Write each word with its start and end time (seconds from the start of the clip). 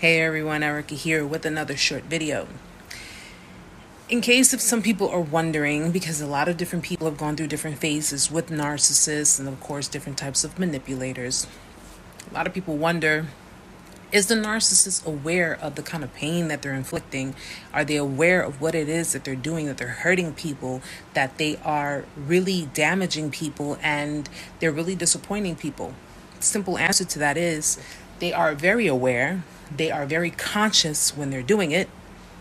Hey 0.00 0.22
everyone, 0.22 0.62
Erica 0.62 0.94
here 0.94 1.26
with 1.26 1.44
another 1.44 1.76
short 1.76 2.04
video. 2.04 2.48
In 4.08 4.22
case 4.22 4.54
if 4.54 4.60
some 4.62 4.80
people 4.80 5.10
are 5.10 5.20
wondering, 5.20 5.90
because 5.90 6.22
a 6.22 6.26
lot 6.26 6.48
of 6.48 6.56
different 6.56 6.86
people 6.86 7.06
have 7.06 7.18
gone 7.18 7.36
through 7.36 7.48
different 7.48 7.80
phases 7.80 8.30
with 8.30 8.48
narcissists 8.48 9.38
and 9.38 9.46
of 9.46 9.60
course 9.60 9.88
different 9.88 10.16
types 10.16 10.42
of 10.42 10.58
manipulators, 10.58 11.46
a 12.30 12.32
lot 12.32 12.46
of 12.46 12.54
people 12.54 12.78
wonder 12.78 13.26
is 14.10 14.28
the 14.28 14.36
narcissist 14.36 15.04
aware 15.04 15.58
of 15.60 15.74
the 15.74 15.82
kind 15.82 16.02
of 16.02 16.14
pain 16.14 16.48
that 16.48 16.62
they're 16.62 16.72
inflicting? 16.72 17.34
Are 17.74 17.84
they 17.84 17.96
aware 17.96 18.40
of 18.40 18.58
what 18.58 18.74
it 18.74 18.88
is 18.88 19.12
that 19.12 19.24
they're 19.24 19.36
doing, 19.36 19.66
that 19.66 19.76
they're 19.76 19.88
hurting 19.88 20.32
people, 20.32 20.80
that 21.12 21.36
they 21.36 21.58
are 21.58 22.06
really 22.16 22.70
damaging 22.72 23.30
people, 23.30 23.76
and 23.82 24.30
they're 24.60 24.72
really 24.72 24.94
disappointing 24.94 25.56
people? 25.56 25.92
Simple 26.38 26.78
answer 26.78 27.04
to 27.04 27.18
that 27.18 27.36
is 27.36 27.78
they 28.20 28.32
are 28.32 28.54
very 28.54 28.86
aware 28.86 29.42
they 29.74 29.90
are 29.90 30.06
very 30.06 30.30
conscious 30.30 31.16
when 31.16 31.30
they're 31.30 31.42
doing 31.42 31.72
it. 31.72 31.88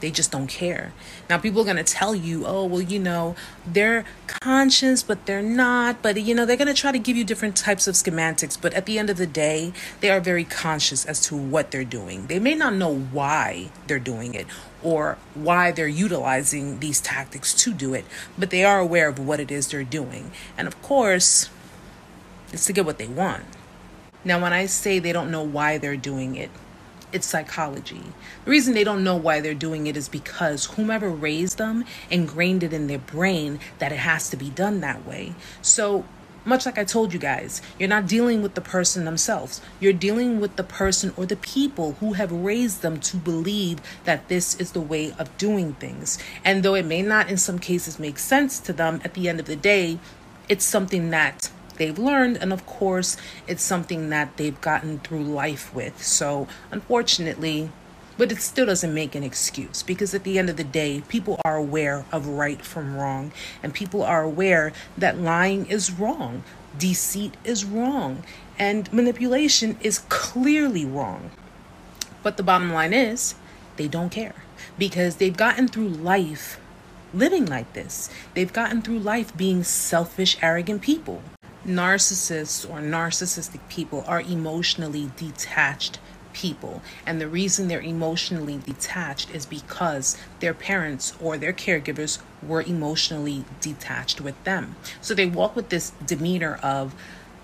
They 0.00 0.10
just 0.10 0.32
don't 0.32 0.46
care. 0.46 0.94
Now, 1.28 1.36
people 1.36 1.60
are 1.60 1.64
going 1.64 1.76
to 1.76 1.84
tell 1.84 2.14
you, 2.14 2.46
oh, 2.46 2.64
well, 2.64 2.80
you 2.80 2.98
know, 2.98 3.36
they're 3.66 4.06
conscious, 4.26 5.02
but 5.02 5.26
they're 5.26 5.42
not. 5.42 6.00
But, 6.00 6.22
you 6.22 6.34
know, 6.34 6.46
they're 6.46 6.56
going 6.56 6.68
to 6.68 6.74
try 6.74 6.90
to 6.90 6.98
give 6.98 7.18
you 7.18 7.24
different 7.24 7.54
types 7.54 7.86
of 7.86 7.96
schematics. 7.96 8.58
But 8.58 8.72
at 8.72 8.86
the 8.86 8.98
end 8.98 9.10
of 9.10 9.18
the 9.18 9.26
day, 9.26 9.74
they 10.00 10.10
are 10.10 10.20
very 10.20 10.44
conscious 10.44 11.04
as 11.04 11.20
to 11.26 11.36
what 11.36 11.70
they're 11.70 11.84
doing. 11.84 12.28
They 12.28 12.38
may 12.38 12.54
not 12.54 12.72
know 12.74 12.96
why 12.96 13.68
they're 13.88 13.98
doing 13.98 14.32
it 14.32 14.46
or 14.82 15.18
why 15.34 15.70
they're 15.70 15.86
utilizing 15.86 16.80
these 16.80 17.02
tactics 17.02 17.52
to 17.52 17.74
do 17.74 17.92
it, 17.92 18.06
but 18.38 18.48
they 18.48 18.64
are 18.64 18.80
aware 18.80 19.10
of 19.10 19.18
what 19.18 19.38
it 19.38 19.50
is 19.50 19.68
they're 19.68 19.84
doing. 19.84 20.30
And 20.56 20.66
of 20.66 20.80
course, 20.80 21.50
it's 22.50 22.64
to 22.64 22.72
get 22.72 22.86
what 22.86 22.96
they 22.96 23.06
want. 23.06 23.44
Now, 24.24 24.40
when 24.42 24.52
I 24.52 24.66
say 24.66 24.98
they 24.98 25.12
don't 25.12 25.30
know 25.30 25.42
why 25.42 25.78
they're 25.78 25.96
doing 25.96 26.36
it, 26.36 26.50
it's 27.12 27.26
psychology. 27.26 28.02
The 28.44 28.50
reason 28.50 28.74
they 28.74 28.84
don't 28.84 29.02
know 29.02 29.16
why 29.16 29.40
they're 29.40 29.54
doing 29.54 29.86
it 29.86 29.96
is 29.96 30.08
because 30.08 30.66
whomever 30.66 31.08
raised 31.08 31.58
them 31.58 31.84
ingrained 32.10 32.62
it 32.62 32.72
in 32.72 32.86
their 32.86 32.98
brain 32.98 33.58
that 33.78 33.92
it 33.92 33.98
has 33.98 34.28
to 34.30 34.36
be 34.36 34.50
done 34.50 34.80
that 34.80 35.06
way. 35.06 35.34
So, 35.62 36.04
much 36.44 36.64
like 36.64 36.78
I 36.78 36.84
told 36.84 37.12
you 37.12 37.18
guys, 37.18 37.60
you're 37.78 37.88
not 37.88 38.06
dealing 38.06 38.42
with 38.42 38.54
the 38.54 38.62
person 38.62 39.04
themselves. 39.04 39.60
You're 39.78 39.92
dealing 39.92 40.40
with 40.40 40.56
the 40.56 40.64
person 40.64 41.12
or 41.16 41.26
the 41.26 41.36
people 41.36 41.92
who 42.00 42.14
have 42.14 42.32
raised 42.32 42.80
them 42.80 42.98
to 43.00 43.16
believe 43.18 43.80
that 44.04 44.28
this 44.28 44.54
is 44.54 44.72
the 44.72 44.80
way 44.80 45.12
of 45.18 45.36
doing 45.36 45.74
things. 45.74 46.18
And 46.44 46.62
though 46.62 46.74
it 46.74 46.86
may 46.86 47.02
not 47.02 47.28
in 47.28 47.36
some 47.36 47.58
cases 47.58 47.98
make 47.98 48.18
sense 48.18 48.58
to 48.60 48.72
them, 48.72 49.02
at 49.04 49.14
the 49.14 49.28
end 49.28 49.38
of 49.38 49.46
the 49.46 49.56
day, 49.56 49.98
it's 50.48 50.64
something 50.64 51.10
that 51.10 51.50
they've 51.80 51.98
learned. 51.98 52.36
And 52.36 52.52
of 52.52 52.64
course, 52.66 53.16
it's 53.48 53.64
something 53.64 54.10
that 54.10 54.36
they've 54.36 54.60
gotten 54.60 55.00
through 55.00 55.24
life 55.24 55.74
with. 55.74 56.04
So, 56.04 56.46
unfortunately, 56.70 57.70
but 58.18 58.30
it 58.30 58.42
still 58.42 58.66
doesn't 58.66 58.92
make 58.92 59.14
an 59.14 59.24
excuse 59.24 59.82
because 59.82 60.14
at 60.14 60.24
the 60.24 60.38
end 60.38 60.50
of 60.50 60.58
the 60.58 60.64
day, 60.64 61.02
people 61.08 61.40
are 61.42 61.56
aware 61.56 62.04
of 62.12 62.26
right 62.26 62.60
from 62.60 62.94
wrong, 62.94 63.32
and 63.62 63.72
people 63.72 64.02
are 64.02 64.22
aware 64.22 64.74
that 64.98 65.18
lying 65.18 65.64
is 65.66 65.90
wrong, 65.90 66.44
deceit 66.78 67.34
is 67.44 67.64
wrong, 67.64 68.24
and 68.58 68.92
manipulation 68.92 69.78
is 69.80 70.00
clearly 70.10 70.84
wrong. 70.84 71.30
But 72.22 72.36
the 72.36 72.42
bottom 72.42 72.70
line 72.70 72.92
is, 72.92 73.36
they 73.78 73.88
don't 73.88 74.10
care 74.10 74.34
because 74.76 75.16
they've 75.16 75.36
gotten 75.36 75.66
through 75.66 75.88
life 75.88 76.60
living 77.14 77.46
like 77.46 77.72
this. 77.72 78.10
They've 78.34 78.52
gotten 78.52 78.82
through 78.82 78.98
life 78.98 79.34
being 79.34 79.64
selfish, 79.64 80.36
arrogant 80.42 80.82
people 80.82 81.22
narcissists 81.70 82.68
or 82.68 82.80
narcissistic 82.80 83.60
people 83.68 84.04
are 84.06 84.20
emotionally 84.20 85.10
detached 85.16 85.98
people. 86.32 86.82
And 87.06 87.20
the 87.20 87.28
reason 87.28 87.68
they're 87.68 87.80
emotionally 87.80 88.58
detached 88.58 89.34
is 89.34 89.46
because 89.46 90.16
their 90.40 90.54
parents 90.54 91.14
or 91.20 91.36
their 91.36 91.52
caregivers 91.52 92.20
were 92.42 92.62
emotionally 92.62 93.44
detached 93.60 94.20
with 94.20 94.42
them. 94.44 94.76
So 95.00 95.14
they 95.14 95.26
walk 95.26 95.56
with 95.56 95.68
this 95.68 95.90
demeanor 96.04 96.58
of, 96.62 96.94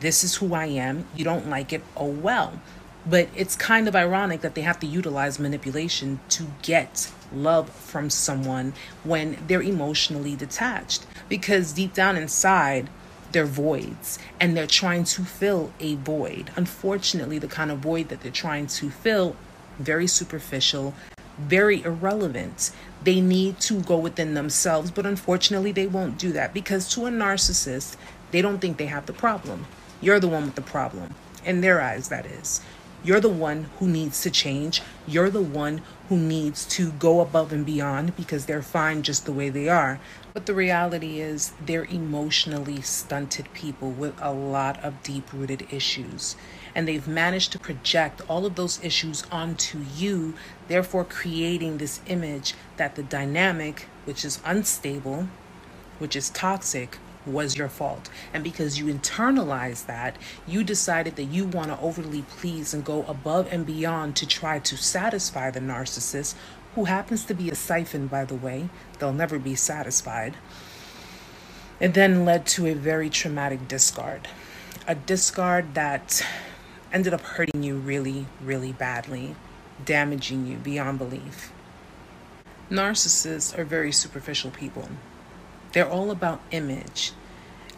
this 0.01 0.23
is 0.23 0.37
who 0.37 0.55
I 0.55 0.67
am, 0.67 1.07
you 1.17 1.25
don't 1.25 1.49
like 1.49 1.73
it, 1.73 1.83
oh 1.97 2.09
well. 2.09 2.61
But 3.09 3.29
it's 3.37 3.55
kind 3.55 3.87
of 3.87 3.95
ironic 3.95 4.41
that 4.41 4.55
they 4.55 4.63
have 4.63 4.81
to 4.81 4.87
utilize 4.87 5.39
manipulation 5.39 6.21
to 6.31 6.47
get 6.63 7.11
love 7.33 7.71
from 7.71 8.11
someone 8.11 8.73
when 9.05 9.39
they're 9.47 9.63
emotionally 9.63 10.35
detached. 10.35 11.07
Because 11.29 11.73
deep 11.73 11.95
down 11.95 12.17
inside, 12.17 12.91
they're 13.33 13.47
voids 13.47 14.19
and 14.41 14.57
they're 14.57 14.67
trying 14.67 15.05
to 15.05 15.23
fill 15.23 15.73
a 15.81 15.97
void. 15.97 16.51
Unfortunately, 16.57 17.39
the 17.39 17.49
kind 17.49 17.71
of 17.71 17.79
void 17.79 18.09
that 18.09 18.21
they're 18.21 18.33
trying 18.33 18.67
to 18.69 18.91
fill, 18.91 19.37
very 19.79 20.07
superficial, 20.07 20.95
very 21.39 21.83
irrelevant. 21.83 22.71
They 23.05 23.21
need 23.21 23.61
to 23.61 23.81
go 23.83 23.99
within 23.99 24.35
themselves, 24.35 24.91
but 24.91 25.07
unfortunately, 25.07 25.73
they 25.73 25.87
won't 25.87 26.19
do 26.19 26.33
that 26.33 26.55
because 26.55 26.89
to 26.95 27.07
a 27.07 27.11
narcissist, 27.11 27.97
they 28.31 28.43
don't 28.43 28.59
think 28.59 28.79
they 28.79 28.87
have 28.87 29.07
the 29.07 29.13
problem. 29.13 29.67
You're 30.01 30.21
the 30.21 30.29
one 30.29 30.47
with 30.47 30.55
the 30.55 30.63
problem. 30.63 31.15
In 31.45 31.61
their 31.61 31.81
eyes, 31.81 32.09
that 32.09 32.27
is. 32.27 32.61
You're 33.07 33.21
the 33.21 33.29
one 33.29 33.69
who 33.79 33.87
needs 33.87 34.21
to 34.23 34.33
change. 34.33 34.83
You're 35.07 35.31
the 35.31 35.41
one 35.41 35.83
who 36.09 36.17
needs 36.17 36.65
to 36.71 36.91
go 36.91 37.21
above 37.21 37.53
and 37.53 37.65
beyond 37.65 38.17
because 38.17 38.47
they're 38.47 38.63
fine 38.63 39.03
just 39.03 39.27
the 39.27 39.33
way 39.33 39.49
they 39.49 39.69
are. 39.69 40.01
But 40.35 40.47
the 40.47 40.55
reality 40.55 41.21
is, 41.21 41.53
they're 41.65 41.85
emotionally 41.85 42.81
stunted 42.81 43.47
people 43.55 43.93
with 43.93 44.21
a 44.21 44.33
lot 44.33 44.83
of 44.83 45.05
deep 45.05 45.33
rooted 45.33 45.69
issues. 45.71 46.35
And 46.75 46.89
they've 46.89 47.07
managed 47.07 47.53
to 47.53 47.61
project 47.61 48.23
all 48.27 48.45
of 48.45 48.57
those 48.57 48.83
issues 48.83 49.23
onto 49.31 49.85
you, 49.97 50.35
therefore, 50.67 51.05
creating 51.05 51.79
this 51.79 52.01
image 52.09 52.55
that 52.77 52.97
the 52.97 53.05
dynamic, 53.05 53.87
which 54.05 54.25
is 54.25 54.41
unstable, 54.45 55.29
which 56.01 56.17
is 56.17 56.29
toxic, 56.31 56.99
was 57.27 57.57
your 57.57 57.69
fault. 57.69 58.09
And 58.33 58.45
because 58.45 58.79
you 58.79 58.87
internalized 58.87 59.87
that, 59.87 60.17
you 60.47 60.63
decided 60.63 61.17
that 61.17 61.25
you 61.25 61.45
want 61.45 61.69
to 61.69 61.81
overly 61.81 62.23
please 62.23 62.73
and 62.73 62.85
go 62.85 63.05
above 63.05 63.49
and 63.51 63.67
beyond 63.67 64.17
to 64.17 64.27
try 64.27 64.59
to 64.61 64.77
satisfy 64.77 65.51
the 65.51 65.61
narcissist, 65.61 66.35
who 66.75 66.85
happens 66.85 67.25
to 67.25 67.35
be 67.35 67.51
a 67.51 67.55
siphon, 67.55 68.07
by 68.07 68.25
the 68.25 68.35
way. 68.35 68.69
They'll 68.99 69.13
never 69.13 69.39
be 69.39 69.55
satisfied. 69.55 70.37
It 71.81 71.95
then 71.95 72.25
led 72.25 72.47
to 72.49 72.67
a 72.67 72.75
very 72.75 73.11
traumatic 73.11 73.67
discard. 73.67 74.29
A 74.87 74.95
discard 74.95 75.75
that 75.75 76.25
ended 76.93 77.13
up 77.13 77.21
hurting 77.23 77.63
you 77.63 77.77
really, 77.77 78.27
really 78.43 78.73
badly, 78.73 79.35
damaging 79.85 80.47
you 80.47 80.57
beyond 80.59 80.99
belief. 80.99 81.51
Narcissists 82.71 83.57
are 83.57 83.65
very 83.65 83.93
superficial 83.93 84.51
people. 84.51 84.89
They're 85.77 85.87
all 85.87 86.11
about 86.11 86.41
image. 86.53 87.13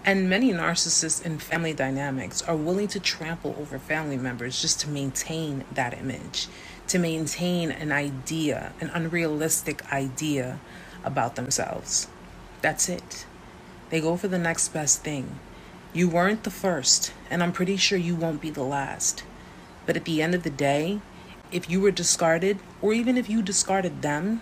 And 0.05 0.31
many 0.31 0.53
narcissists 0.53 1.21
in 1.27 1.41
family 1.41 1.73
dynamics 1.73 2.43
are 2.43 2.55
willing 2.55 2.87
to 2.95 3.01
trample 3.01 3.57
over 3.59 3.77
family 3.77 4.17
members 4.17 4.63
just 4.63 4.79
to 4.83 4.89
maintain 4.89 5.65
that 5.73 5.99
image, 5.99 6.47
to 6.87 7.01
maintain 7.01 7.73
an 7.73 7.91
idea, 7.91 8.73
an 8.81 8.91
unrealistic 8.95 9.93
idea 9.93 10.61
about 11.03 11.35
themselves. 11.35 12.07
That's 12.63 12.89
it. 12.89 13.27
They 13.91 14.01
go 14.01 14.17
for 14.17 14.29
the 14.29 14.39
next 14.39 14.69
best 14.69 15.03
thing. 15.03 15.41
You 15.93 16.09
weren't 16.09 16.45
the 16.45 16.53
first, 16.53 17.13
and 17.29 17.43
I'm 17.43 17.51
pretty 17.51 17.77
sure 17.77 17.99
you 17.99 18.15
won't 18.15 18.41
be 18.41 18.51
the 18.51 18.63
last. 18.63 19.25
But 19.87 19.97
at 19.97 20.05
the 20.05 20.23
end 20.23 20.37
of 20.37 20.45
the 20.45 20.51
day, 20.51 21.01
if 21.51 21.69
you 21.69 21.81
were 21.81 21.91
discarded, 21.91 22.61
or 22.81 22.93
even 22.93 23.17
if 23.17 23.29
you 23.29 23.43
discarded 23.43 24.03
them, 24.03 24.41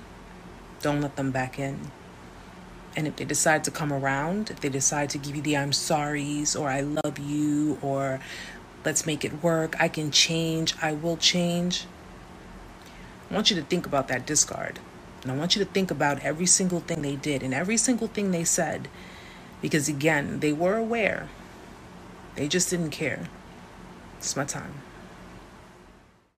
don't 0.82 1.00
let 1.00 1.16
them 1.16 1.30
back 1.30 1.58
in. 1.58 1.90
And 2.96 3.06
if 3.06 3.16
they 3.16 3.26
decide 3.26 3.62
to 3.64 3.70
come 3.70 3.92
around, 3.92 4.50
if 4.50 4.60
they 4.60 4.70
decide 4.70 5.10
to 5.10 5.18
give 5.18 5.36
you 5.36 5.42
the 5.42 5.56
I'm 5.56 5.72
sorry's 5.72 6.56
or 6.56 6.70
I 6.70 6.80
love 6.80 7.18
you 7.18 7.78
or 7.82 8.20
let's 8.84 9.04
make 9.04 9.22
it 9.24 9.42
work, 9.42 9.76
I 9.78 9.88
can 9.88 10.10
change, 10.10 10.74
I 10.80 10.92
will 10.92 11.18
change, 11.18 11.84
I 13.30 13.34
want 13.34 13.50
you 13.50 13.56
to 13.56 13.62
think 13.62 13.86
about 13.86 14.08
that 14.08 14.26
discard. 14.26 14.78
And 15.22 15.32
I 15.32 15.36
want 15.36 15.56
you 15.56 15.64
to 15.64 15.70
think 15.70 15.90
about 15.90 16.20
every 16.20 16.46
single 16.46 16.80
thing 16.80 17.02
they 17.02 17.16
did 17.16 17.42
and 17.42 17.52
every 17.52 17.76
single 17.76 18.06
thing 18.06 18.30
they 18.30 18.44
said. 18.44 18.88
Because 19.60 19.88
again, 19.88 20.40
they 20.40 20.52
were 20.52 20.76
aware, 20.76 21.28
they 22.36 22.48
just 22.48 22.70
didn't 22.70 22.90
care. 22.90 23.28
It's 24.18 24.36
my 24.36 24.44
time. 24.44 24.74